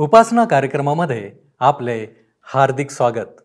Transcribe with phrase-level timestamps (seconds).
[0.00, 2.06] उपासना कार्यक्रमामध्ये आपले
[2.42, 3.40] हार्दिक स्वागत.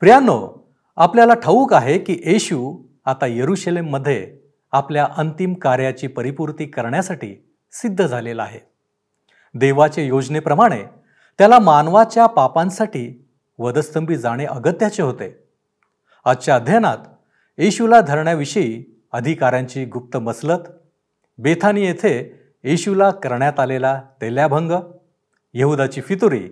[0.00, 4.38] प्रियांनो आपल्याला ठाऊक आहे की येशू आता येरुशलेममध्ये
[4.72, 8.58] आपल्या अंतिम कार्याची परिपूर्ती करण्यासाठी सिद्ध झालेला आहे.
[9.54, 10.82] देवाच्या योजनेप्रमाणे
[11.38, 13.28] त्याला मानवाच्या पापांसाठी
[13.58, 15.44] वधस्तंभी जाणे अगत्याचे होते.
[16.24, 16.98] आजच्या अध्ययनात
[17.58, 20.68] येशूला धरण्याविषयी अधिकाऱ्यांची गुप्त मसलत
[21.38, 24.72] बेथानी येथे येशूला करण्यात आलेला तेल्याभंग
[25.54, 26.48] यहुदाची फितुरी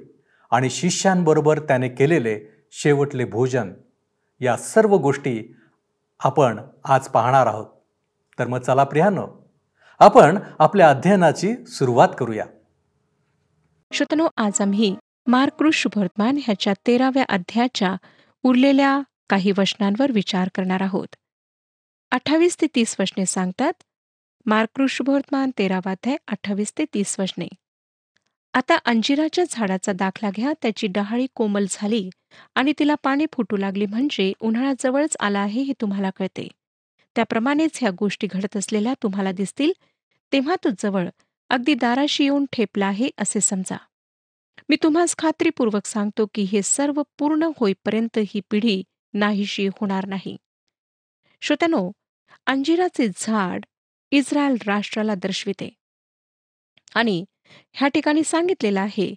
[0.50, 2.40] आणि शिष्यांबरोबर त्याने केलेले
[2.72, 3.72] शेवटले भोजन
[4.40, 5.54] या सर्व गोष्टी
[6.20, 7.66] आपण आज पाहणार आहोत.
[8.38, 9.26] तर मग चला प्रियानो
[9.98, 12.44] आपण आपल्या अध्ययनाची सुरुवात करूया.
[13.92, 17.96] श्रोतनो आज आम्ही मार्कृष शुभवर्तमान ह्याच्या तेराव्या अध्यायाच्या
[18.42, 21.16] उरलेल्या काही वचनांवर विचार करणार आहोत.
[22.10, 23.72] अठ्ठावीस ते तीस वचने सांगतात
[24.46, 27.48] मार्कृष शुभवर्तमान तेरावा अध्याय अठ्ठावीस ते तीस वचने.
[28.56, 32.08] आता अंजिराच्या झाडाचा दाखला घ्या त्याची डहाळी कोमल झाली
[32.54, 36.48] आणि तिला पाणी फुटू लागली म्हणजे उन्हाळा जवळच आला आहे हे तुम्हाला कळते.
[37.16, 39.72] त्याप्रमाणेच ह्या गोष्टी घडत असलेल्या तुम्हाला दिसतील.
[40.32, 41.08] तेव्हा तो जवळ
[41.50, 43.76] अगदी दाराशी येऊन ठेपला आहे असे समजा.
[44.68, 48.82] मी तुम्हास खात्रीपूर्वक सांगतो की हे सर्व पूर्ण होईपर्यंत ही पिढी
[49.14, 50.36] नाहीशी होणार नाही.
[51.42, 51.90] श्रोत्यानो
[52.46, 53.64] अंजिराचे झाड
[54.10, 55.68] इस्रायल राष्ट्राला दर्शविते.
[56.94, 57.24] आणि
[57.72, 59.14] ह्या ठिकाणी सांगितलेलं आहे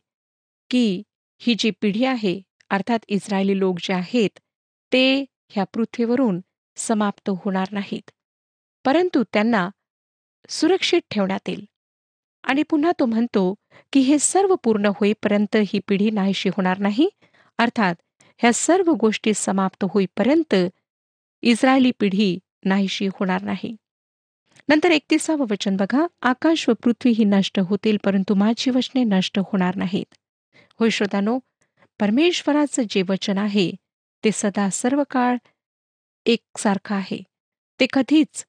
[0.70, 1.04] की
[1.42, 4.40] ही जी पिढी आहे अर्थात इस्रायली लोक जे आहेत
[4.94, 6.40] ते ह्या पृथ्वीवरून
[6.76, 8.12] समाप्त होणार नाहीत.
[8.86, 9.70] परंतु त्यांना
[10.50, 11.66] सुरक्षित ठेवण्यात येईल.
[12.44, 13.54] आणि पुन्हा तो म्हणतो
[13.94, 17.10] की हे सर्व पूर्ण होईपर्यंत ही पिढी नाहीशी होणार नाही
[17.58, 17.96] अर्थात
[18.38, 20.56] ह्या सर्व गोष्टी समाप्त होईपर्यंत
[21.42, 23.76] इस्रायली पिढी नाहीशी होणार नाही.
[24.70, 26.06] नंतर एकतीसावं वचन बघा.
[26.22, 30.14] आकाश व पृथ्वी ही नष्ट होतील परंतु माझी वचने नष्ट होणार नाहीत.
[30.80, 31.40] होय श्रोतानो
[32.00, 33.72] परमेश्वराचं जे वचन आहे
[34.24, 35.38] ते सदा सर्व काळ
[36.26, 37.24] एकसारखं आहे.
[37.80, 38.46] ते कधीच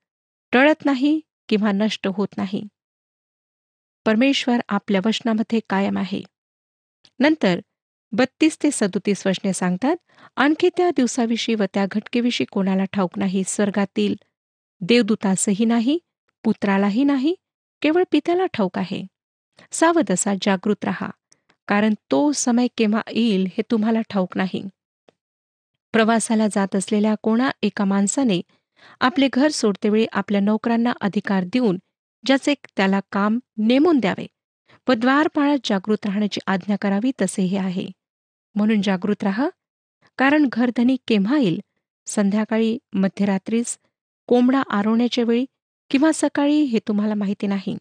[0.53, 2.63] टळत नाही किंवा नष्ट होत नाही.
[4.07, 6.23] परमेश्वर आपल्या वचनामध्ये कायम आहे.
[7.19, 7.61] नंतर
[8.13, 9.97] बत्तीस ते सदोतीस वचने सांगतात
[10.37, 13.43] आणखी त्या दिवसाविषयी व त्या घटकेविषयी कोणाला ठाऊक नाही.
[13.47, 14.15] स्वर्गातील
[14.81, 15.99] देवदूतासही नाही
[16.45, 17.35] पुत्रालाही नाही
[17.83, 19.03] केवळ पित्याला ठाऊक आहे.
[19.73, 21.09] सावध असा जागृत राहा
[21.69, 24.63] कारण तो समय केव्हा येईल हे तुम्हाला ठाऊक नाही.
[25.95, 28.41] प्रवासाला जात असलेल्या कोणा एका माणसाने
[29.01, 31.79] आपले घर सोडतेवेळी आपल्या नोकरांना अधिकार देऊन
[32.25, 34.27] ज्याचे त्याला काम नेमून द्यावे
[34.89, 37.87] व द्वारपाळात जागृत राहण्याची आज्ञा करावी तसे हे आहे.
[38.55, 39.49] म्हणून जागृत राहा
[40.19, 41.61] कारण घरधनी केव्हा येईल?
[42.07, 43.79] संध्याकाळी मध्यरात्रीस
[44.29, 45.45] कोंबडा आरवण्याच्या वेळी
[45.91, 47.77] किंवा सकाळी हे तुम्हाला माहिती नाही.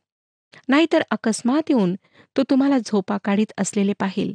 [0.68, 1.96] नाहीतर अकस्मात येऊन
[2.38, 4.34] तो तुम्हाला झोपा काढीत असलेले पाहिल.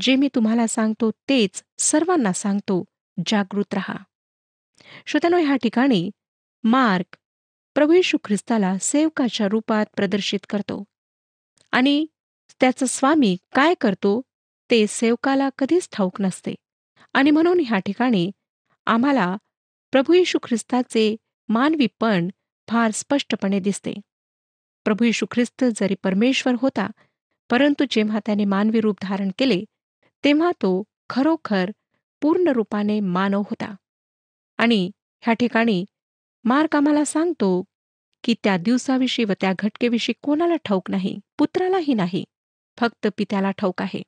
[0.00, 2.84] जे मी तुम्हाला सांगतो तेच सर्वांना सांगतो.
[3.26, 3.96] जागृत रहा.
[5.06, 6.10] श्रोत्यानो ह्या ठिकाणी
[6.64, 7.16] मार्क
[7.74, 10.84] प्रभू येशू ख्रिस्ताला सेवकाच्या रूपात प्रदर्शित करतो.
[11.72, 12.06] आणि
[12.60, 14.22] त्याचा स्वामी काय करतो?
[14.70, 16.54] ते सेवकाला कधीच ठाऊक नसते.
[17.14, 18.30] आणि म्हणून ह्या ठिकाणी
[18.86, 19.36] आम्हाला
[19.90, 21.16] प्रभू येशू ख्रिस्ताचे
[21.48, 22.28] मानवीपण
[22.68, 23.94] फार स्पष्टपणे दिसते.
[24.84, 26.86] प्रभू येशू ख्रिस्त जरी परमेश्वर होता
[27.50, 29.64] परंतु जेव्हा त्याने मानवी रूप धारण केले
[30.24, 31.70] तेव्हा तो खरोखर
[32.20, 33.74] पूर्ण रूपाने मानव होता.
[34.58, 34.90] आणि
[35.20, 35.84] ह्या ठिकाणी
[36.44, 37.62] मार्क आम्हाला सांगतो
[38.24, 42.24] की त्या दिवसाविषयी व त्या घटकेविषयी कोणाला ठाऊक नाही पुत्रालाही नाही
[42.78, 44.02] फक्त पित्याला ठाऊक आहे.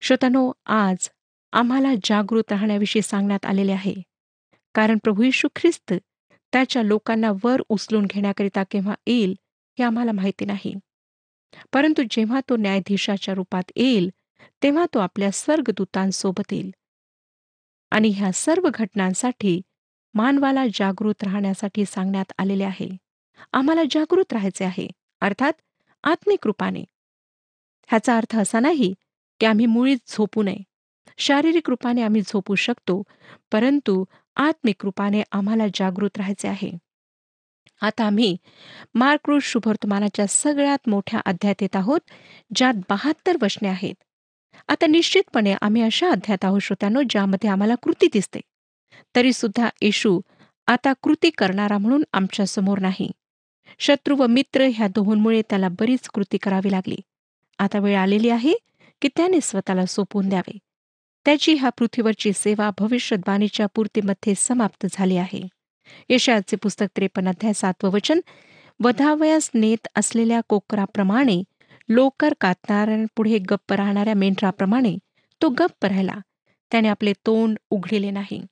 [0.00, 1.10] श्रोतनो आज
[1.52, 3.94] आम्हाला जागृत राहण्याविषयी सांगण्यात आलेले आहे.
[4.74, 5.92] कारण प्रभू यशू ख्रिस्त
[6.54, 9.34] त्याच्या लोकांना वर उचलून घेण्याकरिता केव्हा येईल
[9.78, 10.74] हे आम्हाला माहिती नाही.
[11.72, 14.10] परंतु जेव्हा तो न्यायाधीशाच्या रूपात येईल
[14.62, 16.70] तेव्हा तो आपल्या स्वर्गदूतांसोबत येईल.
[17.90, 19.60] आणि ह्या सर्व घटनांसाठी
[20.14, 22.96] मानवाला जागृत राहण्यासाठी सांगण्यात आलेले आहे.
[23.52, 24.88] आम्हाला जागृत राहायचे आहे
[25.20, 25.52] अर्थात
[26.04, 26.84] आत्मिक रूपाने.
[27.88, 28.94] ह्याचा अर्थ असा नाही
[29.40, 30.62] की आम्ही मुळीच झोपू नये.
[31.18, 33.02] शारीरिक रूपाने आम्ही झोपू शकतो
[33.52, 34.04] परंतु
[34.36, 36.70] आत्मिक रूपाने आम्हाला जागृत राहायचे आहे.
[37.80, 38.36] आता आम्ही
[38.94, 42.00] मार्कृष शुभवर्तमानाच्या सगळ्यात मोठ्या अध्यायात येत आहोत
[42.54, 43.94] ज्यात बहात्तर वचने आहेत.
[44.68, 48.40] आता निश्चितपणे आम्ही अशा अध्यात आहोत श्रोत्यानो ज्यामध्ये आम्हाला कृती दिसते.
[49.16, 50.20] तरी सुद्धा येशू
[50.66, 53.10] आता कृती करणारा म्हणून आमच्यासमोर नाही.
[53.78, 56.96] शत्रू व मित्र ह्या दोहोंमुळे त्याला बरीच कृती करावी लागली.
[57.58, 58.52] आता वेळ आलेली आहे
[59.02, 60.58] की त्याने स्वतःला सोपवून द्यावे.
[61.24, 65.48] त्याची ह्या पृथ्वीवरची सेवा भविष्यद्वाणीच्या पूर्तीमध्ये समाप्त झाली आहे.
[66.08, 68.20] यशाचे पुस्तक त्रेपन्न अध्याय सातवं वचन
[68.80, 71.42] वधावयास नेत असलेल्या कोकराप्रमाणे
[71.88, 74.96] लोकर कातणाऱ्यांपुढे गप्प राहणाऱ्या मेंढराप्रमाणे
[75.42, 76.14] तो गप्प राहिला.
[76.70, 78.46] त्याने आपले तोंड उघडिले नाही.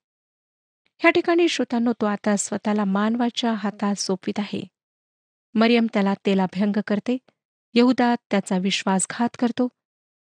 [0.98, 4.62] ह्या ठिकाणी श्रोतांनो तो आता स्वतःला मानवाच्या हातात सोपवित आहे.
[5.54, 7.18] मरियम त्याला तेला भंग करते.
[7.74, 9.68] यहुदा त्याचा विश्वासघात करतो.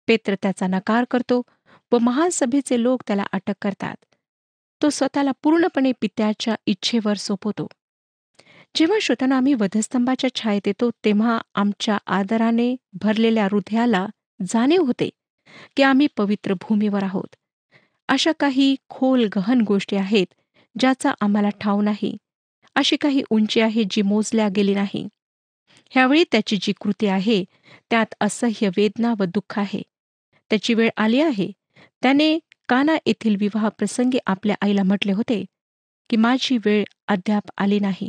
[0.06, 1.42] पेत्र त्याचा नकार करतो.
[1.92, 3.96] व महासभेचे लोक त्याला अटक करतात.
[4.82, 7.66] तो स्वतःला पूर्णपणे पित्याच्या इच्छेवर सोपवतो.
[8.74, 14.06] जेव्हा श्रोतांना आम्ही वधस्तंभाच्या छायेत येतो तेव्हा आमच्या आदराने भरलेल्या हृदयाला
[14.48, 15.08] जाणीव होते
[15.76, 17.36] की आम्ही पवित्र भूमीवर आहोत.
[18.08, 20.26] अशा काही खोल गहन गोष्टी आहेत
[20.78, 22.16] ज्याचा आम्हाला ठाव नाही.
[22.74, 25.08] अशी काही उंची आहे जी मोजल्या गेली नाही.
[25.90, 27.44] ह्यावेळी त्याची जी कृती आहे
[27.90, 29.82] त्यात असह्य वेदना व दुःख आहे.
[30.50, 31.52] त्याची वेळ आली आहे.
[32.06, 32.38] त्याने
[32.68, 35.44] काना येथील विवाह प्रसंगी आपल्या आईला म्हटले होते
[36.10, 38.08] की माझी वेळ अद्याप आली नाही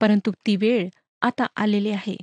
[0.00, 0.88] परंतु ती वेळ
[1.22, 2.16] आता आलेली आहे.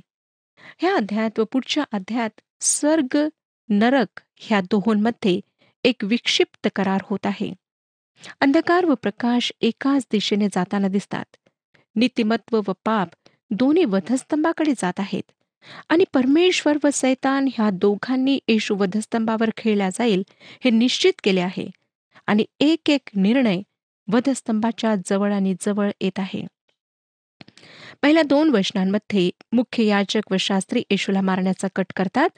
[0.78, 3.28] ह्या अध्यायात व पुढच्या अध्यायात स्वर्ग
[3.68, 5.40] नरक ह्या दोहोंमध्ये
[5.84, 7.52] एक विक्षिप्त करार होत आहे.
[8.40, 11.36] अंधकार व प्रकाश एकाच दिशेने जाताना दिसतात.
[11.96, 13.08] नीतिमत्व व पाप
[13.50, 15.32] दोन्ही वधस्तंभाकडे जात आहेत.
[15.88, 20.22] आणि परमेश्वर व सैतान ह्या दोघांनी येशू वधस्तंभावर खेळला जाईल
[20.64, 21.70] हे निश्चित केले आहे.
[22.26, 23.60] आणि एक एक निर्णय
[24.12, 26.46] वधस्तंभाच्या जवळ आणि जवळ येत आहे.
[28.02, 32.28] पहिल्या दोन वचनांमध्ये मुख्य याचक व शास्त्री येशूला मारण्याचा कट करतात.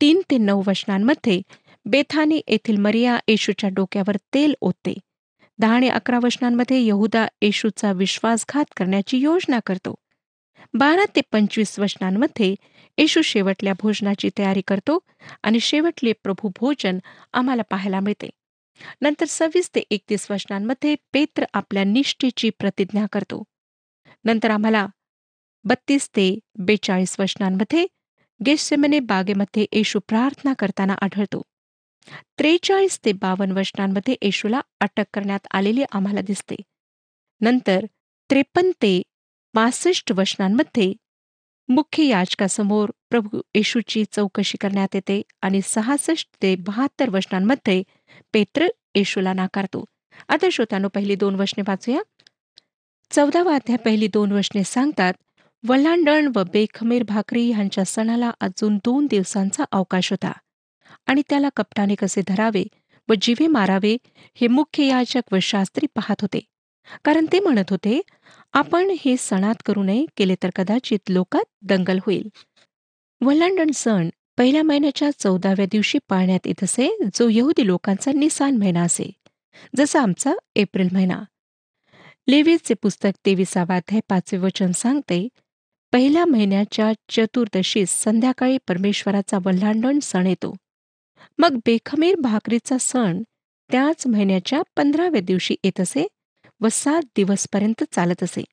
[0.00, 1.42] तीन ते नऊ वचनांमध्ये
[1.86, 4.94] बेथानी येथील मरिया येशूच्या डोक्यावर तेल ओतते.
[5.58, 9.94] दहा आणि अकरा वचनांमध्ये यहुदा येशूचा विश्वासघात करण्याची योजना करतो.
[10.72, 12.54] बारा ते पंचवीस वचनांमध्ये
[12.98, 14.98] येशू शेवटल्या भोजनाची तयारी करतो
[15.42, 16.98] आणि शेवटले प्रभू भोजन
[17.32, 18.28] आम्हाला पाहायला मिळते.
[19.00, 23.42] नंतर सव्वीस ते एकतीस वचनांमध्ये पेत्र आपल्या निष्ठेची प्रतिज्ञा करतो.
[24.24, 24.86] नंतर आम्हाला
[25.64, 27.86] बत्तीस ते बेचाळीस वचनांमध्ये
[28.46, 31.42] गेसेमने बागेमध्ये येशू प्रार्थना करताना आढळतो.
[32.38, 36.56] त्रेचाळीस ते बावन्न वचनांमध्ये येशूला अटक करण्यात आलेली आम्हाला दिसते.
[37.40, 37.84] नंतर
[38.30, 39.02] त्रेपन्न ते
[39.54, 40.92] पासष्ट वचनांमध्ये
[41.68, 47.82] मुख्य याचकासमोर प्रभू येशूची चौकशी करण्यात येते आणि सहासष्ट ते बहात्तर वचनांमध्ये
[48.32, 49.84] पेत्र येशूला नाकारतो.
[50.28, 52.02] आता श्रोतानो पहिली दोन वचने वाचूया.
[53.10, 55.14] चौदावा अध्याय पहिली दोन वचने सांगतात
[55.68, 60.32] वल्हांडण व बेखमीर भाकरी ह्यांच्या सणाला अजून दोन दिवसांचा अवकाश होता.
[61.06, 62.64] आणि त्याला कपटाने कसे धरावे
[63.08, 63.96] व जीवे मारावे
[64.34, 66.40] हे मुख्य याचक व शास्त्री पाहत होते.
[67.04, 68.00] कारण ते म्हणत होते
[68.54, 72.28] आपण हे सणात करू नये केले तर कदाचित लोकात दंगल होईल.
[73.20, 74.08] वल्हांडण सण
[74.38, 79.10] पहिल्या महिन्याच्या चौदाव्या दिवशी पाळण्यात येत असे जो यहुदी लोकांचा निसान महिना असे
[79.76, 81.22] जसा आमचा एप्रिल महिना.
[82.28, 85.28] लेवीचे पुस्तक तेविसावा अध्याय पाचवे वचन सांगते
[85.92, 90.56] पहिल्या महिन्याच्या चतुर्दशीस संध्याकाळी परमेश्वराचा वल्हांडण सण येतो.
[91.38, 93.22] मग बेखमीर भाकरीचा सण
[93.70, 96.06] त्याच महिन्याच्या पंधराव्या दिवशी येत असे
[96.60, 98.44] व सात दिवसपर्यंत चालत असे.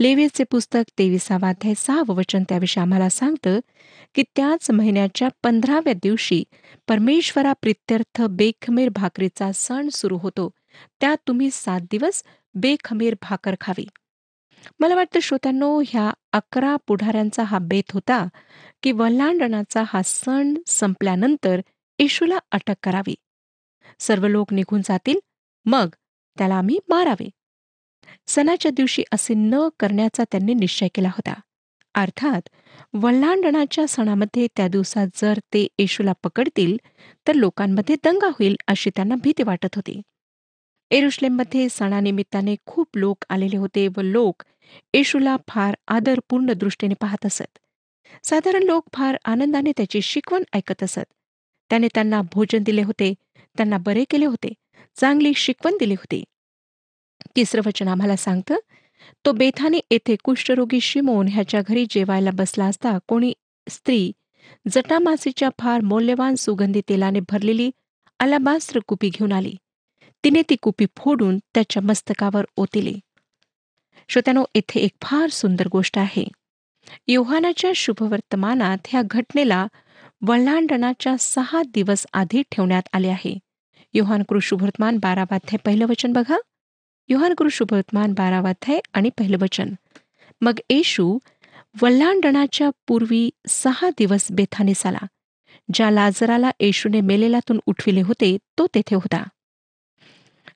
[0.00, 3.60] लेवेचे पुस्तक तेविसावा अध्याय सहावं वचन त्याविषयी आम्हाला सांगतं
[4.14, 6.44] की त्याच महिन्याच्या पंधराव्या दिवशी
[6.88, 10.50] परमेश्वरा प्रित्यर्थ बेखमीर भाकरीचा सण सुरू होतो.
[11.00, 12.22] त्यात तुम्ही सात दिवस
[12.54, 13.88] बेखमीर भाकर खावी.
[14.80, 18.28] मला वाटतं श्रोत्यांनो ह्या अकरा पुढाऱ्यांचा हा बेत होता
[18.82, 21.60] की वल्लांडणाचा हा सण संपल्यानंतर
[21.98, 23.14] येशूला अटक करावी.
[23.98, 25.18] सर्व लोक निघून जातील.
[25.64, 25.88] मग
[26.38, 27.28] त्याला आम्ही मारावे
[28.26, 31.34] सणाच्या दिवशी असे न करण्याचा त्यांनी निश्चय केला होता.
[31.94, 32.48] अर्थात
[32.94, 36.76] वल्हांडणाच्या सणामध्ये त्या दिवसात जर ते येशूला पकडतील
[37.26, 40.00] तर लोकांमध्ये दंगा होईल अशी त्यांना भीती वाटत होती.
[40.90, 44.42] एरुश्लेममध्ये सणानिमित्ताने खूप लोक आलेले होते व लोक
[44.94, 47.58] येशूला फार आदरपूर्ण दृष्टीने पाहत असत.
[48.24, 51.04] साधारण लोक फार आनंदाने त्याची शिकवण ऐकत असत.
[51.70, 53.12] त्याने त्यांना भोजन दिले होते
[53.56, 54.52] त्यांना बरे केले होते.
[54.96, 56.24] चांगली शिकवण दिली होती.
[57.36, 58.56] तिसरं वचन आम्हाला सांगतं
[59.26, 63.32] तो बेथाने येथे कुष्ठरोगी शिमोन ह्याच्या घरी जेवायला बसला असता कोणी
[63.68, 64.12] स्त्री
[64.70, 67.70] जटामासीच्या फार मौल्यवान सुगंधी तेलाने भरलेली
[68.18, 69.54] अलाबास्त्र कुपी घेऊन आली.
[70.24, 72.98] तिने ती कुपी फोडून त्याच्या मस्तकावर ओतिली.
[74.08, 76.28] श्रोत्यानो येथे एक फार सुंदर गोष्ट आहे.
[77.08, 79.66] योहानाच्या शुभवर्तमानात ह्या घटनेला
[80.28, 83.38] वल्हांडणाच्या सहा दिवस आधी ठेवण्यात आले आहे.
[83.94, 86.36] योहान शुभवर्तमान बारावाध्याय पहिलं वचन बघा.
[87.08, 89.72] योहान शुभवर्तमान बारावाध्याय आणि पहिलं वचन.
[90.40, 91.18] मग येशू
[91.82, 95.06] वल्हांडणाच्या पूर्वी सहा दिवस बेथानेस आला
[95.74, 99.22] ज्या लाजराला येशूने मेलेलातून उठविले होते तो तेथे होता.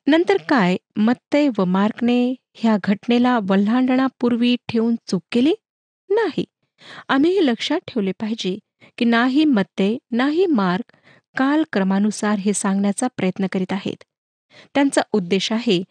[0.07, 5.55] नंतर काय मत्तय व मार्कने ह्या घटनेला वल्हांडणापूर्वी ठेवून चूक केली?
[6.09, 6.45] नाही.
[7.09, 8.59] आम्ही हे लक्षात ठेवले पाहिजे
[8.99, 10.97] की नाही मत्ते नाही मार्क
[11.37, 13.97] कालक्रमानुसार हे सांगण्याचा प्रयत्न करीत आहेत.
[14.75, 15.83] त्यांचा उद्देश आहे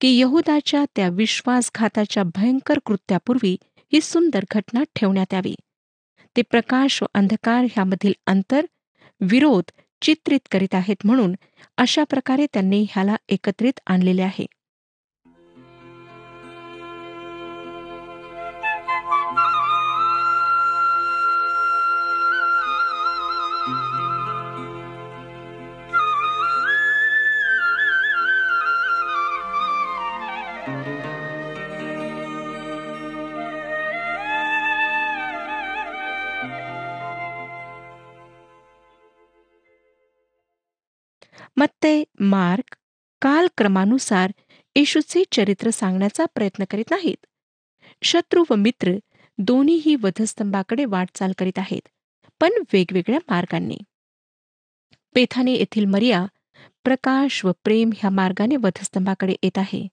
[0.00, 3.56] की यहुदाच्या त्या विश्वासघाताच्या भयंकर कृत्यापूर्वी
[3.92, 5.54] ही सुंदर घटना ठेवण्यात यावी.
[6.36, 8.66] ते प्रकाश व अंधकार ह्यामधील अंतर
[9.20, 9.70] विरोध
[10.02, 11.34] चित्रित करीत आहेत म्हणून
[11.76, 14.46] अशा प्रकारे त्यांनी ह्याला एकत्रित आणलेले आहे.
[41.56, 42.76] मत्ते मार्क
[43.22, 44.32] कालक्रमानुसार
[44.76, 47.26] येशूचे चरित्र सांगण्याचा प्रयत्न करीत नाहीत.
[48.02, 48.92] शत्रू व मित्र
[49.38, 51.88] दोन्हीही वधस्तंभाकडे वाटचाल करीत आहेत
[52.40, 53.76] पण वेगवेगळ्या मार्गांनी.
[55.14, 56.26] पेथाने येथील मरिया
[56.84, 59.88] प्रकाश व प्रेम ह्या मार्गाने वधस्तंभाकडे येत आहे.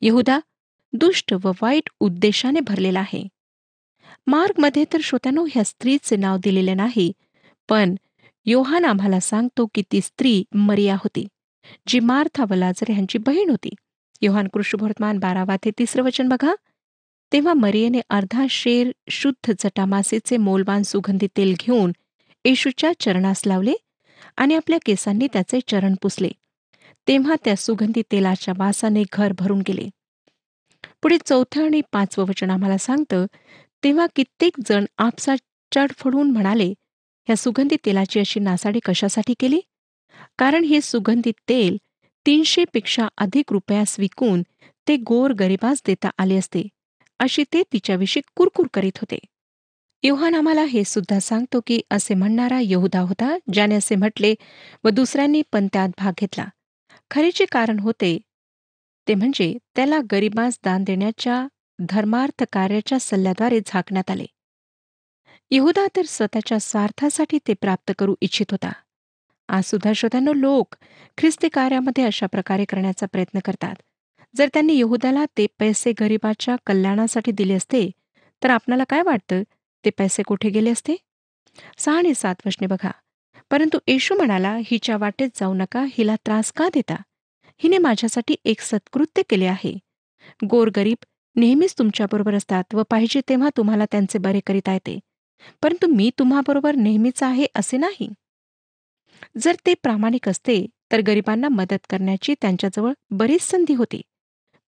[0.00, 0.38] यहुदा
[0.92, 3.22] दुष्ट व वाईट उद्देशाने भरलेला आहे.
[4.26, 7.12] मार्गमध्ये तर श्रोत्यानो ह्या स्त्रीचे नाव दिलेले नाही
[7.68, 7.94] पण
[8.46, 11.26] योहान आम्हाला सांगतो की ती स्त्री मरिया होती
[11.88, 13.70] जी मार्था वलाजर यांची ह्यांची बहीण होती.
[14.22, 16.54] योहान कृष्णभोर्तमान बारावा ते तिसरं वचन बघा.
[17.32, 21.92] तेव्हा मरियेने अर्धा शेर शुद्ध जटामासेचे मोलवान सुगंधी तेल घेऊन
[22.44, 23.74] येशूच्या चरणास लावले
[24.36, 26.30] आणि आपल्या केसांनी त्याचे चरण पुसले.
[27.08, 29.88] तेव्हा त्या सुगंधी तेलाच्या वासाने घर भरून गेले.
[31.02, 33.26] पुढे चौथं आणि पाचवं वचन आम्हाला सांगतं
[33.84, 35.34] तेव्हा कित्येक जण आपसा
[35.74, 36.72] चढफडून म्हणाले
[37.28, 39.60] ह्या सुगंधी तेलाची अशी नासाडी कशासाठी केली?
[40.38, 41.76] कारण हे सुगंधित तेल
[42.26, 44.42] तीनशेपेक्षा अधिक रुपयास विकून
[44.86, 46.62] ते गोर गरिबास देता आले असते
[47.20, 49.18] अशी ते तिच्याविषयी कुरकुर करीत होते.
[50.02, 54.34] योहान आम्हाला हे सुद्धा सांगतो की असे म्हणणारा यहुदा होता ज्याने असे म्हटले
[54.84, 56.44] व दुसऱ्यांनी पण त्यात भाग घेतला.
[57.10, 58.16] खरेचे कारण होते
[59.06, 61.46] ते म्हणजे त्याला गरिबास दान देण्याच्या
[61.90, 64.26] धर्मार्थ कार्याच्या सल्ल्याद्वारे झाकण्यात आले.
[65.54, 68.72] यहुदा तर स्वतःच्या स्वार्थासाठी ते प्राप्त करू इच्छित होता.
[69.48, 70.74] आज सुद्धा श्रोत्यानो लोक
[71.18, 73.74] ख्रिस्ती कार्यामध्ये अशा प्रकारे करण्याचा प्रयत्न करतात.
[74.36, 77.90] जर त्यांनी यहुदाला ते पैसे गरिबाच्या कल्याणासाठी दिले असते
[78.42, 79.42] तर आपणाला काय वाटतं?
[79.84, 80.96] ते पैसे कुठे गेले असते?
[81.78, 82.90] सहा आणि सात वशने बघा.
[83.50, 86.96] परंतु येशू म्हणाला हिच्या वाटेत जाऊ नका हिला त्रास का देता?
[87.58, 89.78] हिने माझ्यासाठी एक सत्कृत्य केले आहे.
[90.46, 91.04] गोरगरीब
[91.36, 94.98] नेहमीच तुमच्याबरोबर असतात व पाहिजे तेव्हा तुम्हाला त्यांचे बरे करीता येते
[95.62, 98.08] परंतु मी तुम्हाबरोबर नेहमीच आहे असे नाही.
[99.38, 104.02] जर ते प्रामाणिक असते तर गरिबांना मदत करण्याची त्यांच्याजवळ बरीच संधी होती.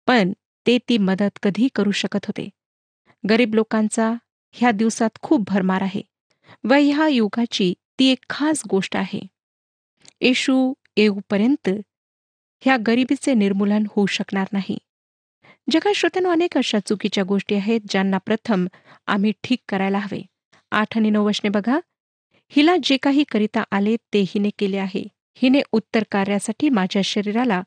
[0.07, 0.33] पण
[0.67, 2.49] ते ती मदत कधी करू शकत होते.
[3.29, 4.13] गरीब लोकांचा
[4.53, 6.03] ह्या दिवसात खूप भरमार आहे.
[6.65, 9.21] व ह्या युगाची ती एक खास गोष्ट आहे.
[10.21, 11.69] येशू येऊपर्यंत
[12.61, 14.79] ह्या गरिबीचे निर्मूलन होऊ शकणार नाही.
[15.71, 18.67] जगात श्रोत्यानो अनेक अशा चुकीच्या गोष्टी आहेत ज्यांना प्रथम
[19.07, 20.23] आम्ही ठीक करायला हवे.
[20.71, 21.79] आठ आणि नऊ वशने बघा.
[22.49, 25.05] हिला जे काही करिता आले ते हिने केले आहे.
[25.37, 27.63] हिने उत्तर कार्यासाठी माझ्या शरीराला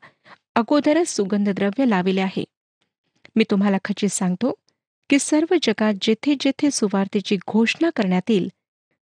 [0.54, 2.44] अगोदरच सुगंधद्रव्य लाविले आहे.
[3.36, 4.52] मी तुम्हाला खचित सांगतो
[5.10, 8.48] की सर्व जगात जेथे जेथे सुवार्तेची घोषणा करण्यात येईल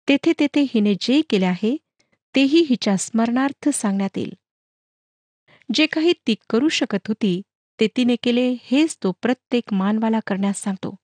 [0.09, 1.77] तेथे तेथे हिने जे केले आहे
[2.35, 4.33] तेही हिच्या स्मरणार्थ सांगण्यात येईल.
[5.75, 7.41] जे काही ती करू शकत होती
[7.81, 10.97] ते तिने केले हेच तो प्रत्येक मानवाला करण्यास सांगतो.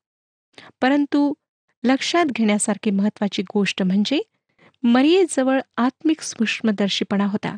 [0.83, 1.33] परंतु
[1.87, 4.21] लक्षात घेण्यासारखी महत्वाची गोष्ट म्हणजे
[4.83, 7.57] मरियेजवळ आत्मिक सूक्ष्मदर्शीपणा होता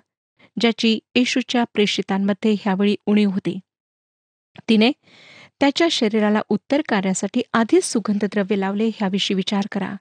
[0.57, 3.59] ज्याची येशूच्या प्रेषितांमध्ये ह्यावेळी उणीव होती.
[4.69, 4.91] तिने
[5.61, 9.95] त्याच्या शरीराला उत्तर कार्यासाठी आधीच सुगंधद्रव्य लावले ह्याविषयी विचार करा.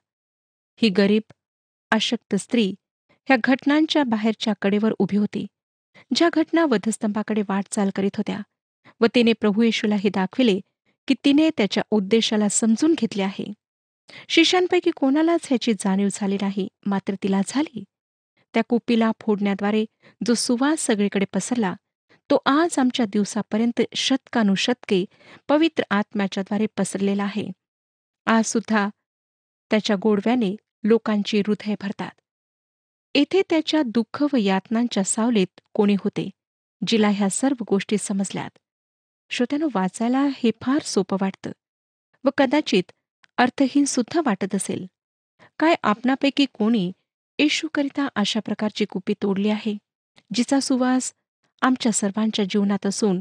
[0.82, 1.32] ही गरीब
[1.92, 2.74] अशक्त स्त्री
[3.28, 5.46] ह्या घटनांच्या बाहेरच्या कडेवर उभी होती
[6.16, 8.40] ज्या घटना वधस्तंभाकडे वाटचाल करीत होत्या
[9.02, 10.60] व तिने प्रभू येशूला हे दाखविले
[11.08, 13.54] की तिने त्याच्या उद्देशाला समजून घेतले आहे.
[14.30, 17.84] शिष्यांपैकी कोणालाच ह्याची जाणीव झाली नाही मात्र तिला झाली.
[18.54, 19.86] त्या कुपीला फोडण्याद्वारे
[20.26, 21.74] जो सुवास सगळीकडे पसरला
[22.30, 25.06] तो आज आमच्या दिवसापर्यंत शतकानुशतके
[25.48, 27.48] पवित्र आत्म्याच्याद्वारे पसरलेला आहे.
[28.26, 28.88] आज सुद्धा
[29.70, 32.12] त्याच्या गोडव्याने लोकांची हृदय भरतात.
[33.16, 36.30] येथे त्याच्या दुःख व यातनांच्या सावलीत कोणी होते
[36.88, 38.58] जिला ह्या सर्व गोष्टी समजल्यात.
[39.30, 41.52] श्रोत्यानं वाचायला हे फार सोपं वाटतं
[42.24, 42.92] व कदाचित
[43.38, 44.86] अर्थहीन सुद्धा वाटत असेल.
[45.60, 46.92] काय आपणापैकी कोणी
[47.40, 49.76] येशूकरिता अशा प्रकारची कुपी तोडली आहे
[50.32, 51.12] जिचा सुवास
[51.62, 53.20] आमच्या सर्वांच्या जीवनात असून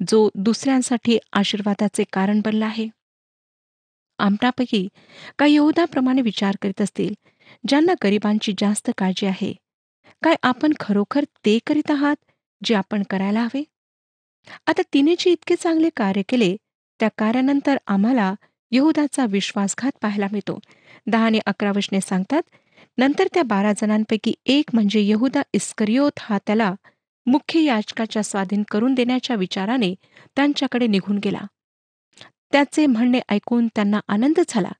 [0.00, 2.88] जो दुसऱ्यांसाठी आशीर्वादाचे कारण बनला आहे?
[4.18, 4.86] आमच्यापैकी
[5.38, 7.14] काही यहुदाप्रमाणे विचार करीत असतील
[7.68, 9.52] ज्यांना गरिबांची जास्त काळजी आहे.
[10.22, 12.16] काय आपण खरोखर ते करीत आहात
[12.62, 13.62] जे आपण करायला हवे?
[14.66, 16.56] आता तिने जे इतके चांगले कार्य केले
[17.00, 18.32] त्या कार्यानंतर आम्हाला
[18.70, 20.58] यहुदाचा विश्वासघात पाहायला मिळतो.
[21.06, 22.42] दहा आणि अकरा वचने सांगतात
[22.98, 26.74] नंतर त्या बारा जणांपैकी एक म्हणजे यहुदा इस्करियोत हा त्याला
[27.26, 29.94] मुख्य याचकाच्या स्वाधीन करून देण्याच्या विचाराने
[30.36, 31.40] त्यांच्याकडे निघून गेला.
[32.52, 34.70] त्याचे म्हणणे ऐकून त्यांना आनंद झाला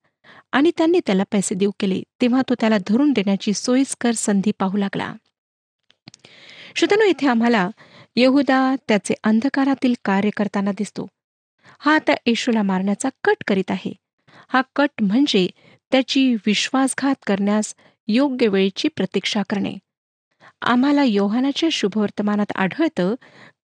[0.53, 2.03] आणि त्यांनी त्याला पैसे देऊ केले.
[2.21, 5.15] तेव्हा तो त्याला धरून देण्याची सोयीस्कर संधी पाहू लागला.
[6.77, 7.69] श्रोतनो इथे आम्हाला
[8.17, 11.07] यहुदा त्याचे अंधकारातील कार्य करताना दिसतो.
[11.79, 13.93] हा आता येशूला मारण्याचा कट करीत आहे.
[14.49, 15.47] हा कट म्हणजे
[15.93, 17.75] त्याची विश्वासघात करण्यास
[18.09, 19.75] योग्य वेळेची प्रतीक्षा करणे.
[20.63, 23.15] आम्हाला योहानाच्या शुभवर्तमानात आढळतं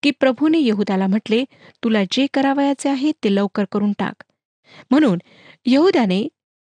[0.02, 1.44] की प्रभूने यहुदाला म्हटले
[1.84, 4.23] तुला जे करावयाचे आहे ते लवकर करून टाक.
[4.90, 5.18] म्हणून
[5.66, 6.26] यहुदाने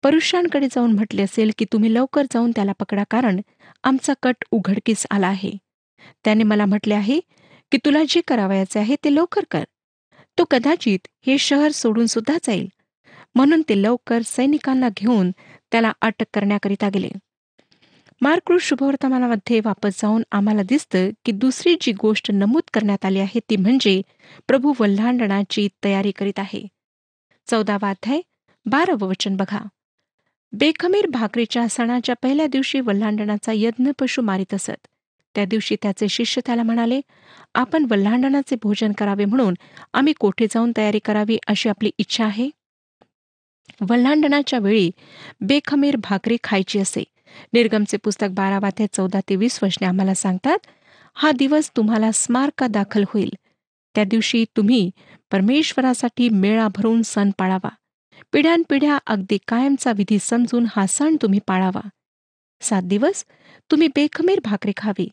[0.05, 3.41] परुषांकडे जाऊन म्हटले असेल की तुम्ही लवकर जाऊन त्याला पकडा कारण
[3.85, 5.51] आमचा कट उघडकीस आला आहे.
[6.25, 7.21] त्याने मला म्हटले आहे
[7.73, 9.65] की तुला जे करावयाचे आहे ते लवकर कर.
[10.39, 12.69] तो कदाचित हे शहर सोडून सुद्धा जाईल.
[13.35, 15.31] म्हणून ते लवकर सैनिकांना घेऊन
[15.73, 17.09] त्याला अटक करण्याकरिता गेले.
[18.21, 23.57] मार्कृ शुभवर्तमानामध्ये वापस जाऊन आम्हाला दिसतं की दुसरी जी गोष्ट नमूद करण्यात आली आहे ती
[23.57, 24.03] म्हणजे
[24.49, 26.67] प्रभू वल्हांडणाची तयारी करीत आहे.
[27.47, 28.21] चौदावा अध्याय
[28.67, 29.61] बारावं वचन बघा.
[30.53, 34.87] बेखमीर भाकरीच्या सणाच्या पहिल्या दिवशी वल्हांडणाचा यज्ञ पशु मारित असत.
[35.39, 37.01] त्या दिवशी त्याचे शिष्य त्याला म्हणाले
[37.55, 39.55] आपण वल्हांडणाचे भोजन करावे म्हणून
[39.93, 42.51] आम्ही कोठे जाऊन तयारी करावी अशी आपली इच्छा आहे?
[43.91, 44.91] वल्हांडणाच्या वेळी
[45.41, 47.05] बेखमीर भाकरी खायची असे.
[47.53, 50.67] निर्गमचे पुस्तक बारा ते चौदा ते वीस वर्षने आम्हाला सांगतात
[51.15, 53.31] हा दिवस तुम्हाला स्मारका दाखल होईल.
[53.95, 54.91] त्या दिवशी तुम्ही
[55.31, 57.69] परमेश्वरासाठी मेळा भरून सण पाळावा.
[58.33, 61.89] पिढ्यानपिढ्या अगदी कायमचा विधी समजून हा सण तुम्ही पाळावा.
[62.61, 63.25] सात दिवस
[63.71, 65.09] तुम्ही बेखमीर भाकरी खावी.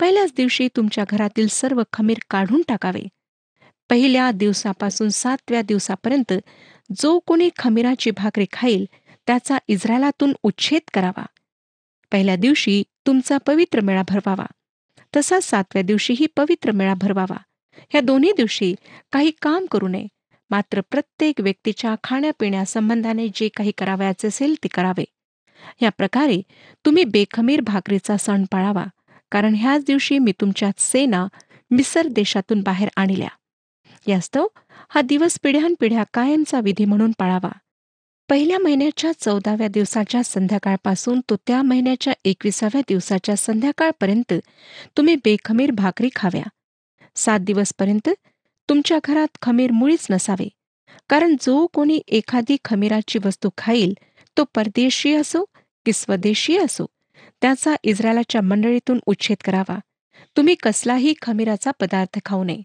[0.00, 3.08] पहिल्याच दिवशी तुमच्या घरातील सर्व खमीर काढून टाकावे.
[3.90, 6.32] पहिल्या दिवसापासून सातव्या दिवसापर्यंत
[7.00, 8.86] जो कोणी खमीराची भाकरी खाईल
[9.26, 11.26] त्याचा इस्रायलातून उच्छेद करावा.
[12.12, 14.46] पहिल्या दिवशी तुमचा पवित्र मेळा भरवावा.
[15.16, 17.36] तसाच सातव्या दिवशीही पवित्र मेळा भरवावा.
[17.76, 18.74] ह्या दोन्ही दिवशी
[19.12, 20.06] काही काम करू नये.
[20.50, 25.04] मात्र प्रत्येक व्यक्तीच्या खाण्यापिण्यासंबंधाने जे काही करावयाचे असेल ते करावे.
[25.82, 26.42] या प्रकारे
[26.84, 28.84] तुम्ही बेखमीर भाकरीचा सण पाळावा.
[29.32, 31.26] कारण ह्याच दिवशी मी तुमच्या सेना
[31.70, 33.28] मिसर देशातून बाहेर आणल्या.
[34.06, 34.46] यास्तव
[34.88, 37.50] हा दिवस पिढ्यानपिढ्या कायमचा विधी म्हणून पाळावा.
[38.28, 44.32] पहिल्या महिन्याच्या चौदाव्या दिवसाच्या संध्याकाळपासून तो त्या महिन्याच्या एकविसाव्या दिवसाच्या संध्याकाळपर्यंत
[44.96, 46.48] तुम्ही बेखमीर भाकरी खाव्या.
[47.16, 48.08] सात दिवसपर्यंत
[48.68, 50.48] तुमच्या घरात खमीर मुळीच नसावे.
[51.08, 53.94] कारण जो कोणी एखादी खमीराची वस्तू खाईल
[54.36, 55.44] तो परदेशी असो
[55.86, 56.86] की स्वदेशी असो
[57.40, 59.78] त्याचा इस्रायलाच्या मंडळीतून उच्छेद करावा.
[60.36, 62.62] तुम्ही कसलाही खमीराचा पदार्थ खाऊ नये.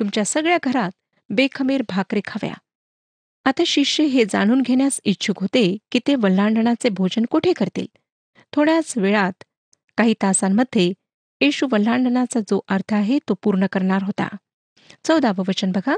[0.00, 0.90] तुमच्या सगळ्या घरात
[1.30, 2.54] बेखमीर भाकरी खाव्या.
[3.44, 7.86] आता शिष्य हे जाणून घेण्यास इच्छुक होते की ते वल्लांडणाचे भोजन कुठे करतील?
[8.52, 9.44] थोड्याच वेळात
[9.96, 10.92] काही तासांमध्ये
[11.40, 14.28] येशू वल्हांडणाचा जो अर्थ आहे तो पूर्ण करणार होता.
[15.04, 15.96] चौदावं वचन बघा.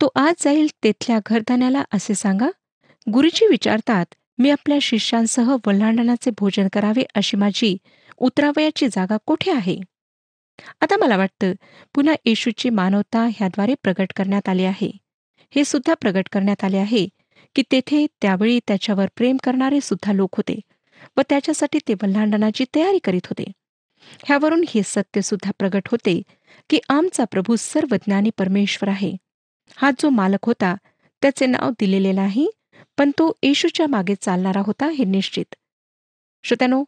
[0.00, 2.48] तो आज जाईल तेथल्या घरधान्याला असे सांगा
[3.12, 4.06] गुरुजी विचारतात
[4.38, 7.76] मी आपल्या शिष्यांसह वल्हांडणाचे भोजन करावे अशी माझी
[8.18, 9.76] उतरावयाची जागा कुठे आहे?
[10.80, 11.52] आता मला वाटतं
[11.94, 14.90] पुन्हा येशूची मानवता ह्याद्वारे प्रगट करण्यात आली आहे.
[15.52, 17.06] हे सुद्धा प्रगट करण्यात आले आहे
[17.56, 20.58] की तेथे त्यावेळी त्याच्यावर प्रेम करणारे सुद्धा लोक होते
[21.16, 23.50] व त्याच्यासाठी ते वल्हांडणाची तयारी करीत होते.
[24.24, 26.22] ह्यावरून हे सत्य सुद्धा प्रगट होते
[26.70, 29.16] की आमचा प्रभू सर्वज्ञानी परमेश्वर आहे.
[29.76, 30.74] हा जो मालक होता
[31.22, 32.46] त्याचे नाव दिलेले नाही
[32.98, 35.54] पण तो येशूच्या मागे चालणारा होता हे निश्चित.
[36.44, 36.84] श्रोत्यानो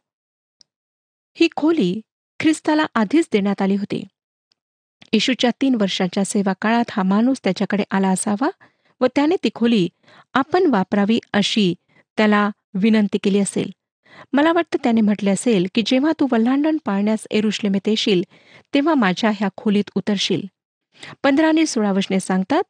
[1.35, 2.01] ही खोली
[2.39, 4.03] ख्रिस्ताला आधीच देण्यात आली होती.
[5.13, 8.49] येशूच्या तीन वर्षाच्या सेवा काळात हा माणूस त्याच्याकडे आला असावा
[9.01, 9.89] व त्याने ती खोली
[10.33, 11.73] आपण वापरावी अशी
[12.17, 13.69] त्याला विनंती केली असेल.
[14.33, 18.23] मला वाटतं त्याने म्हटले असेल की जेव्हा तू वल्हांडण पाळण्यास एरुश्लेमेत येशील
[18.73, 20.41] तेव्हा माझ्या ह्या खोलीत उतरशील.
[21.23, 22.63] पंधरा आणि सोळा वशने सांगतात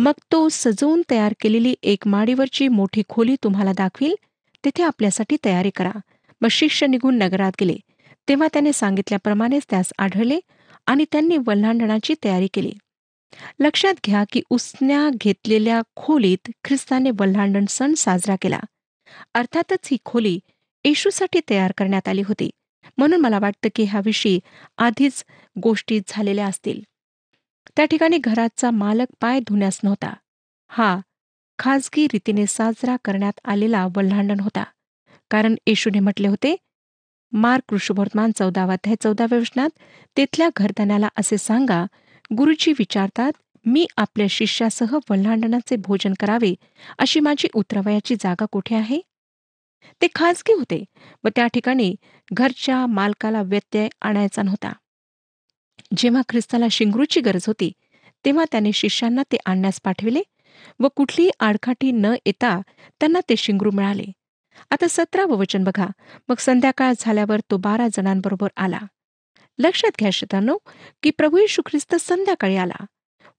[0.00, 4.14] मग तो सजवून तयार केलेली एक माडीवरची मोठी खोली तुम्हाला दाखवील.
[4.64, 5.90] तेथे आपल्यासाठी तयारी करा.
[6.40, 7.76] मग शिष्य निघून नगरात गेले.
[8.28, 10.40] तेव्हा त्याने सांगितल्याप्रमाणेच त्यास आढळले
[10.86, 12.72] आणि त्यांनी वल्हांडणाची तयारी केली.
[13.60, 18.60] लक्षात घ्या की उसण्या घेतलेल्या खोलीत ख्रिस्ताने वल्हांडण सण साजरा केला.
[19.34, 20.40] अर्थातच ही खोली
[20.84, 22.50] येशूसाठी तयार करण्यात आली होती.
[22.98, 24.40] म्हणून मला वाटतं की ह्याविषयी
[24.78, 25.24] आधीच
[25.62, 26.80] गोष्टी झालेल्या असतील.
[27.76, 30.12] त्या ठिकाणी घराचा मालक पाय धुण्यास नव्हता.
[30.70, 30.98] हा
[31.58, 34.64] खाजगी रीतीने साजरा करण्यात आलेला वल्हांडण होता.
[35.30, 36.54] कारण येशूने म्हटले होते
[37.32, 39.70] मार्क ऋषुवर्तमान चौदावा चौदाव्या वचनात
[40.16, 41.84] तेथल्या घरदाण्याला असे सांगा
[42.30, 43.32] गुरुजी विचारतात
[43.66, 46.54] मी आपल्या शिष्यासह वल्हांडणाचे भोजन करावे
[46.98, 49.00] अशी माझी उतरवयाची जागा कुठे आहे?
[50.02, 50.84] ते खाजगी होते
[51.24, 51.94] व त्या ठिकाणी
[52.32, 54.72] घरच्या मालकाला व्यत्यय आणायचा नव्हता.
[55.96, 57.72] जेव्हा ख्रिस्ताला शिंगरूची गरज होती
[58.24, 60.22] तेव्हा त्याने शिष्यांना ते आणण्यास पाठविले
[60.80, 62.60] व कुठलीही आडखाटी न येता
[63.00, 64.04] त्यांना ते शिंगरू मिळाले.
[64.70, 65.86] आता सतरावं वचन बघा.
[66.28, 68.78] मग संध्याकाळ झाल्यावर तो बारा जणांबरोबर आला.
[69.58, 70.58] लक्षात घ्या श्रोतांनो
[71.02, 72.84] की प्रभू येशू ख्रिस्त संध्याकाळी आला.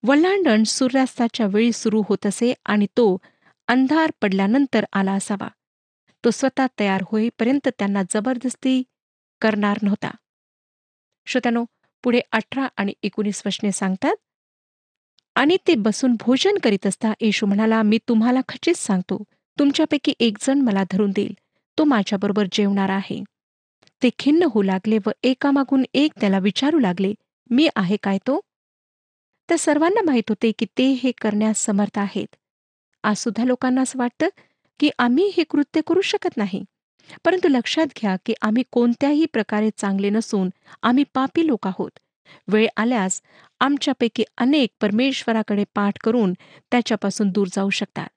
[0.04, 3.18] वल्लांडण सूर्यास्ताच्या वेळी सुरू होत असे आणि तो
[3.68, 5.48] अंधार पडल्यानंतर आला असावा.
[6.26, 8.84] तो स्वतः तयार होईपर्यंत त्यांना जबरदस्ती
[9.42, 10.12] करणार नव्हता.
[11.26, 11.66] श्रोत्यानो
[12.04, 14.16] पुढे अठरा आणि एकोणीस वचने सांगतात.
[15.36, 19.24] आणि ते बसून भोजन करीत असता येशू म्हणाला मी तुम्हाला खचित सांगतो.
[19.60, 21.34] तुमच्यापैकी एक जण मला धरून देईल.
[21.78, 23.24] तो माझ्याबरोबर जेवणार आहे.
[24.04, 27.14] ते खिन्न होऊ लागले व एकामागून एक त्याला विचारू लागले
[27.50, 28.40] मी आहे काय तो?
[29.50, 32.36] त्या सर्वांना माहीत होते की ते हे करण्यास समर्थ आहेत.
[33.04, 34.28] आज सुद्धा लोकांना असं वाटतं
[34.80, 36.66] की आम्ही हे कृत्य करू शकत नाही.
[37.26, 40.50] परंतु लक्षात घ्या की आम्ही कोणत्याही प्रकारे चांगले नसून
[40.82, 41.92] आम्ही पापी लोक आहोत.
[42.48, 43.22] वेळ आल्यास
[43.60, 46.34] आमच्यापैकी अनेक परमेश्वराकडे पाठ करून
[46.72, 48.08] त्याच्यापासून दूर जाऊ शकतात.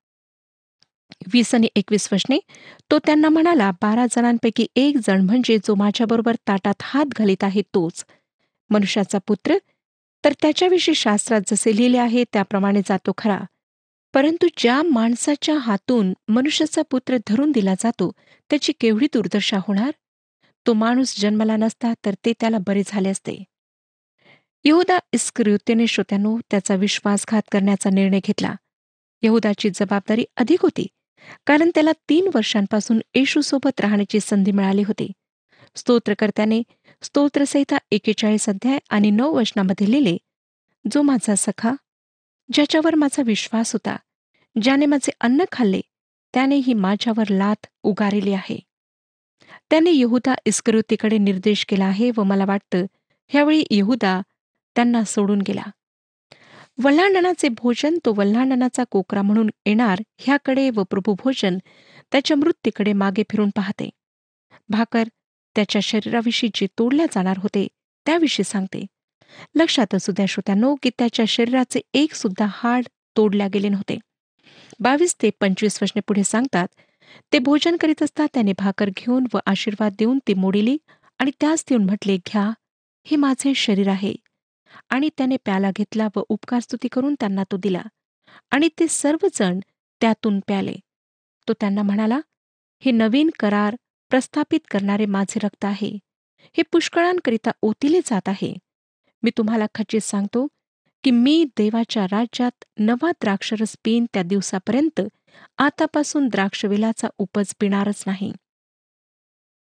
[1.32, 2.38] वीस आणि एकवीस वचने
[2.90, 8.04] तो त्यांना म्हणाला बारा जणांपैकी एक जण म्हणजे जो माझ्याबरोबर ताटात हात घालीत आहे तोच.
[8.70, 9.56] मनुष्याचा पुत्र?
[10.24, 13.38] तर त्याच्याविषयी शास्त्रात जसे लिहिले आहे त्याप्रमाणे जातो खरा.
[14.14, 18.12] परंतु ज्या माणसाच्या हातून मनुष्याचा पुत्र धरून दिला जातो
[18.50, 19.90] त्याची केवढी दुर्दशा होणार?
[20.66, 23.44] तो माणूस जन्मला नसता तर ते त्याला बरे झाले असते.
[24.64, 28.54] यहुदा इस्क्रियुतेने श्रोत्यानो त्याचा विश्वासघात करण्याचा निर्णय घेतला.
[29.22, 30.86] यहुदाची जबाबदारी अधिक होती
[31.46, 35.10] कारण त्याला तीन वर्षांपासून येशूसोबत राहण्याची संधी मिळाली होती.
[35.74, 36.62] स्तोत्रकर्त्याने
[37.02, 40.16] स्तोत्रसहिता एकेचाळीस अध्याय आणि नऊ वचनामध्ये लिहिले
[40.84, 41.72] जो माझा सखा
[42.52, 43.96] ज्याच्यावर माझा विश्वास होता
[44.62, 45.80] ज्याने माझे अन्न खाल्ले
[46.34, 48.58] त्याने ही माझ्यावर लात उगारेली आहे.
[49.70, 52.84] त्याने यहुदा इस्करुतीकडे निर्देश केला आहे व मला वाटतं
[53.28, 54.20] ह्यावेळी यहुदा
[54.76, 55.62] त्यांना सोडून गेला.
[56.82, 61.58] वल्हांडणाचे भोजन तो वल्हांडणाचा कोकरा म्हणून येणार ह्याकडे व प्रभुभोजन
[62.12, 63.90] त्याच्या मृत्यूकडे मागे फिरून पाहते.
[64.68, 65.04] भाकर
[65.56, 67.68] त्याच्या शरीराविषयी जे तोडल्या जाणार होते
[68.06, 68.86] त्याविषयी सांगते.
[69.54, 72.84] लक्षात असू द्या श्रोत्यानो की त्याच्या शरीराचे एक सुद्धा हाड
[73.16, 73.98] तोडल्या गेले नव्हते.
[74.80, 76.68] बावीस ते पंचवीस वर्षने पुढे सांगतात
[77.32, 80.76] ते भोजन करीत असता त्याने भाकर घेऊन व आशीर्वाद देऊन ती मोडिली
[81.18, 82.50] आणि त्याच देऊन म्हटले घ्या
[83.06, 84.14] हे माझे शरीर आहे.
[84.90, 87.82] आणि त्याने प्याला घेतला व उपकार स्तुती करून त्यांना तो दिला.
[88.50, 89.58] आणि ते सर्वजण
[90.00, 90.74] त्यातून प्याले.
[91.48, 92.20] तो त्यांना म्हणाला
[92.82, 93.76] हे नवीन करार
[94.10, 95.98] प्रस्थापित करणारे माझे रक्त आहे.
[96.56, 98.54] हे पुष्कळांकरिता ओतिले जात आहे.
[99.22, 100.46] मी तुम्हाला खचित सांगतो
[101.04, 105.00] की मी देवाच्या राज्यात नवा द्राक्षरस पिन त्या दिवसापर्यंत
[105.58, 108.32] आतापासून द्राक्षवेलाचा उपज पिणारच नाही.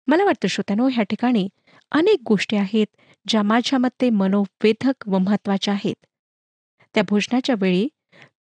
[0.06, 1.48] मला वाटतं श्रोत्यानो ह्या ठिकाणी
[1.90, 2.86] अनेक गोष्टी आहेत
[3.28, 6.06] ज्या माझ्या मते मनोवेधक व महत्त्वाच्या आहेत.
[6.94, 7.88] त्या भोजनाच्या वेळी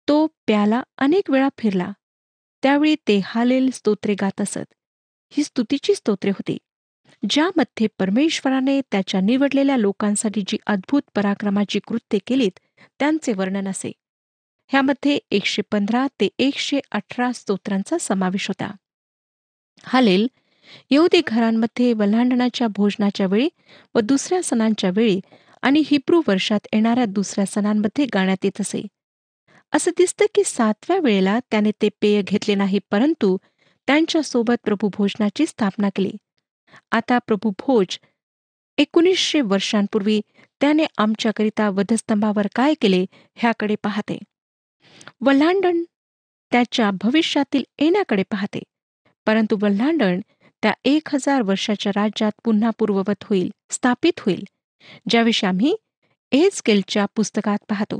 [0.09, 1.93] तो प्याला अनेक वेळा फिरला.
[2.63, 4.75] त्यावेळी ते हालेल स्तोत्रे गात असत.
[5.31, 6.59] ही स्तुतीची स्तोत्रे होती.
[7.31, 12.59] ज्यामध्ये परमेश्वराने त्याच्या निवडलेल्या लोकांसाठी जी अद्भुत पराक्रमाची कृत्ये केलीत
[12.99, 13.93] त्यांचे वर्णन असे.
[14.69, 18.71] ह्यामध्ये एकशे पंधरा ते एकशे अठरा स्तोत्रांचा समावेश होता.
[19.85, 20.29] हालेल.
[20.91, 23.49] येऊदी घरांमध्ये वल्हांडणाच्या भोजनाच्या वेळी
[23.95, 25.21] व दुसऱ्या सणांच्या वेळी
[25.63, 28.83] आणि हिब्रू वर्षात येणाऱ्या दुसऱ्या सणांमध्ये गाण्यात येत असे.
[29.73, 33.37] असं दिसतं की सातव्या वेळेला त्याने ते पेय घेतले नाही परंतु
[33.87, 36.13] त्यांच्यासोबत प्रभू भोजनाची स्थापना केली.
[36.91, 37.99] आता प्रभू भोज.
[38.79, 40.21] एकोणीसशे वर्षांपूर्वी
[40.61, 44.19] त्याने आमच्याकरिता वधस्तंभावर काय केले ह्याकडे पाहते.
[45.21, 45.83] वल्हांडण
[46.53, 48.63] त्याच्या भविष्यातील येण्याकडे पाहते.
[49.27, 50.21] परंतु वल्हांडण
[50.63, 54.45] त्या एक हजार वर्षाच्या राज्यात पुन्हा पूर्ववत होईल स्थापित होईल.
[55.11, 55.77] ज्याविषयी आम्ही
[56.33, 57.99] एजकेलच्या पुस्तकात पाहतो.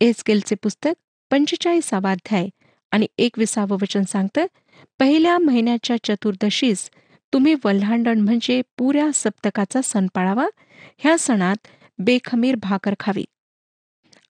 [0.00, 0.90] एजकेलचे पुस्तक
[1.30, 2.48] पंचेचाळीसावा अध्याय
[2.90, 4.46] आणि एकविसावं वचन सांगतं
[4.98, 6.90] पहिल्या महिन्याच्या चतुर्दशीस
[7.32, 10.46] तुम्ही वल्हांडण म्हणजे पुऱ्या सप्तकाचा सण पाळावा.
[10.98, 13.24] ह्या सणात बेखमीर भाकर खावी.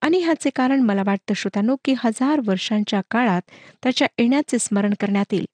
[0.01, 3.43] आणि ह्याचे कारण मला वाटतं श्रोतानो की हजार वर्षांच्या काळात
[3.83, 5.47] त्याच्या येण्याचे स्मरण करण्यात येईल.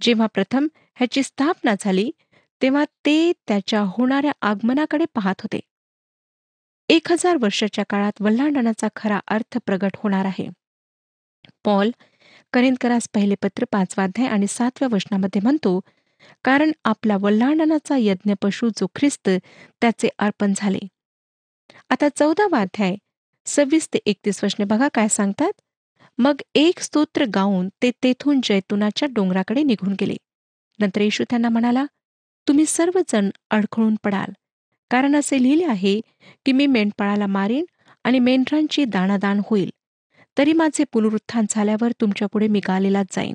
[0.00, 2.10] जेव्हा प्रथम ह्याची स्थापना झाली
[2.62, 5.60] तेव्हा ते त्याच्या होणाऱ्या आगमनाकडे पाहत होते.
[6.88, 10.48] एक हजार वर्षाच्या काळात वल्हांडणाचा खरा अर्थ प्रगट होणार आहे.
[11.64, 11.90] पॉल
[12.52, 15.80] करेंदकरास पहिले पत्र पाचवा अध्याय आणि सातव्या वचनामध्ये म्हणतो
[16.44, 19.28] कारण आपला वल्हांडणाचा यज्ञपशू जो ख्रिस्त
[19.80, 20.78] त्याचे अर्पण झाले.
[21.90, 22.96] आता चौदावा अध्याय
[23.46, 25.52] सव्वीस ते एकतीस वचने बघा काय सांगतात.
[26.18, 30.16] मग एक स्तोत्र गाऊन ते तेथून जैतुनाच्या डोंगराकडे निघून गेले.
[30.78, 31.84] नंतर येशू त्यांना म्हणाला
[32.48, 34.32] तुम्ही सर्वजण अडखळून पडाल.
[34.90, 36.00] कारण असे लिहिले आहे
[36.46, 37.64] की मी मेंढपाळाला मारेन
[38.04, 39.70] आणि मेंढरांची दाणादाण होईल.
[40.38, 43.34] तरी माझे पुनरुत्थान झाल्यावर तुमच्यापुढे मी गालेलाच जाईन.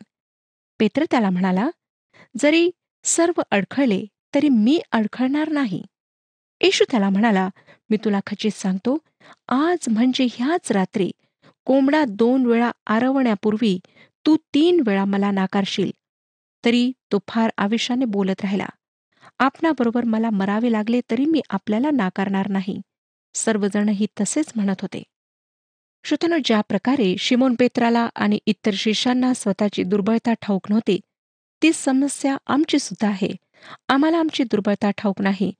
[0.80, 1.70] पेत्र त्याला म्हणाला
[2.38, 2.70] जरी
[3.08, 5.82] सर्व अडखळले तरी मी अडखळणार नाही.
[6.62, 7.50] येशू त्याला म्हणाला
[7.90, 8.98] मी तुला खचित सांगतो
[9.48, 11.12] आज म्हणजे ह्याच रात्री
[11.68, 13.80] कोंबडा दोन वेळा आरवण्यापूर्वी
[14.26, 15.92] तू तीन वेळा मला नाकारशील
[16.64, 18.66] तरी तो फार आवेशाने बोलत राहिला.
[19.40, 22.80] आपणाबरोबर मला मरावे लागले तरी मी आपल्याला नाकारणार नाही.
[23.34, 25.04] सर्वजणही तसेच म्हणत होते.
[26.06, 31.00] श्रोतनो ज्या प्रकारे शिमोन पेत्राला आणि इतर शिष्यांना स्वतःची दुर्बळता ठाऊक नव्हती
[31.62, 33.30] ती समस्या आमची सुद्धा आहे.
[33.90, 35.52] आम्हाला आमची दुर्बळता ठाऊक नाही.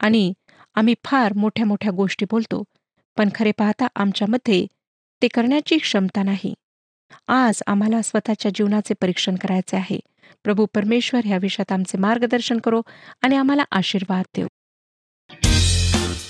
[0.00, 0.32] आणि
[0.74, 2.62] आम्ही फार मोठ्या मोठ्या गोष्टी बोलतो
[3.16, 4.66] पण खरे पाहता आमच्यामध्ये
[5.22, 6.54] ते करण्याची क्षमता नाही.
[7.28, 9.98] आज आम्हाला स्वतःच्या जीवनाचे परीक्षण करायचे आहे.
[10.44, 12.80] प्रभू परमेश्वर ह्या विषयात आमचे मार्गदर्शन करो
[13.22, 14.46] आणि आम्हाला आशीर्वाद देऊ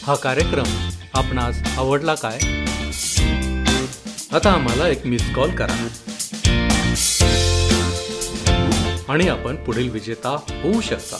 [0.06, 2.38] हा कार्यक्रम आपणास आवडला काय?
[4.32, 5.76] आता आम्हाला एक मिस कॉल करा.
[9.10, 11.16] आणि आपण पुढील विजेता होऊ शकता.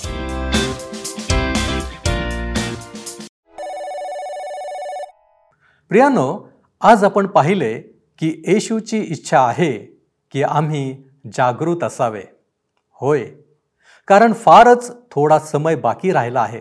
[5.89, 6.49] प्रियानो
[6.81, 7.81] आज आपण पाहिले
[8.19, 9.73] की येशूची इच्छा आहे
[10.31, 12.23] की आम्ही जागृत असावे.
[12.93, 13.25] होय
[14.07, 16.61] कारण फारच थोडा समय बाकी राहिला आहे.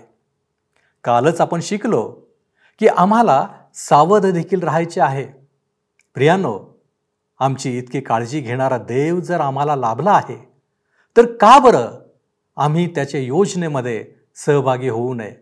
[1.03, 2.11] कालच आपण शिकलो
[2.79, 5.25] की आम्हाला सावध देखील राहायचे आहे.
[6.13, 6.59] प्रियानो
[7.39, 10.48] आमची इतकी काळजी घेणारा देव जर आम्हाला लाभला आहे
[11.19, 11.99] तर का बरं
[12.57, 15.35] आम्ही त्याच्या योजनेमध्ये सहभागी होऊ नये?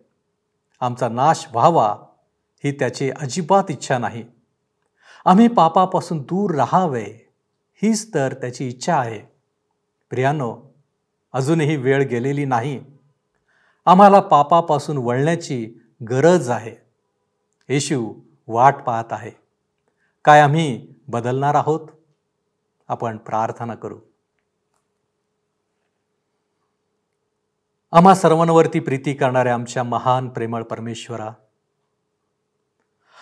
[0.79, 1.97] आमचा नाश व्हावा
[2.63, 4.23] ही त्याची अजिबात इच्छा नाही.
[5.25, 7.31] आम्ही पापापासून दूर राहावे
[7.83, 9.19] हीच तर त्याची इच्छा आहे.
[10.09, 10.61] प्रियानो
[11.33, 12.83] अजूनही वेळ गेलेली नाही.
[13.85, 15.73] आम्हाला पापापासून वळण्याची
[16.09, 16.75] गरज आहे.
[17.69, 18.13] येशू
[18.47, 19.31] वाट पाहत आहे.
[20.25, 21.87] काय आम्ही बदलणार आहोत?
[22.87, 23.99] आपण प्रार्थना करू.
[27.91, 31.31] आम्हा सर्वांवरती प्रीती करणाऱ्या आमच्या महान प्रेमळ परमेश्वरा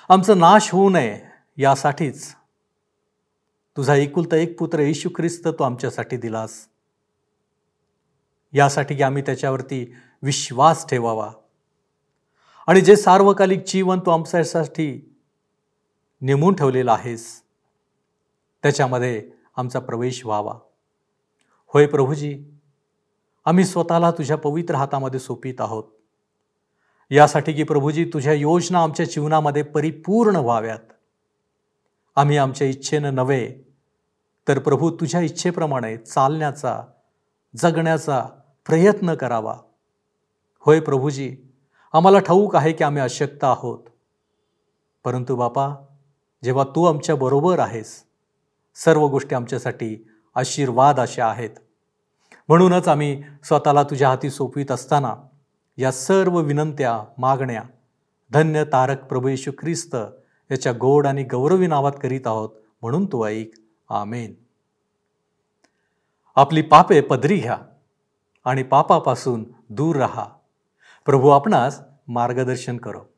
[0.09, 1.21] आमचं नाश होऊ नये
[1.57, 2.35] यासाठीच
[3.77, 6.67] तुझा एकुलता एक पुत्र येशू ख्रिस्त तू आमच्यासाठी दिलास.
[8.53, 11.31] यासाठी की आम्ही त्याच्यावरती विश्वास ठेवावा.
[12.67, 15.17] आणि जे सार्वकालिक जीवन तू आमच्यासाठी
[16.21, 17.41] नेमून ठेवलेलं आहेस
[18.63, 20.53] त्याच्यामध्ये आमचा प्रवेश व्हावा.
[21.67, 22.54] होय प्रभूजी
[23.45, 25.83] आम्ही स्वतःला तुझ्या पवित्र हातामध्ये सोपित आहोत.
[27.11, 30.79] यासाठी की प्रभूजी तुझ्या योजना आमच्या जीवनामध्ये परिपूर्ण व्हाव्यात.
[32.15, 33.73] आम्ही आमच्या इच्छेनं नव्हे
[34.47, 36.83] तर प्रभू तुझ्या इच्छेप्रमाणे चालण्याचा
[37.55, 38.25] जगण्याचा
[38.65, 39.55] प्रयत्न करावा.
[40.59, 41.37] होय प्रभूजी
[41.93, 43.79] आम्हाला ठाऊक आहे की आम्ही अशक्त आहोत.
[45.03, 45.69] परंतु बापा
[46.43, 48.03] जेव्हा तू आमच्या बरोबर आहेस
[48.75, 51.49] सर्व गोष्टी आमच्यासाठी आशीर्वाद अशा आहेत.
[52.47, 55.15] म्हणूनच आम्ही स्वतःला तुझ्या हाती सोपवीत असताना
[55.77, 57.61] या सर्व विनंत्या मागण्या
[58.31, 59.95] धन्य तारक प्रभू येशू ख्रिस्त
[60.51, 62.49] याच्या गोड आणि गौरवी नावात करीत आहोत
[62.81, 63.51] म्हणून तू ऐक.
[63.89, 64.33] आमेन.
[66.35, 67.57] आपली पापे पदरी घ्या
[68.45, 70.25] आणि पापापासून दूर राहा.
[71.05, 73.14] प्रभू आपणास मार्गदर्शन करो.